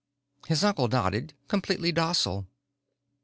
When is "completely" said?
1.47-1.91